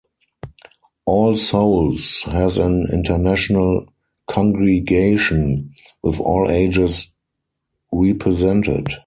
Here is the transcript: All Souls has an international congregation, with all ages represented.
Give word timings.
All 1.05 1.35
Souls 1.35 2.23
has 2.23 2.57
an 2.57 2.87
international 2.91 3.85
congregation, 4.25 5.75
with 6.01 6.19
all 6.19 6.49
ages 6.49 7.13
represented. 7.93 8.87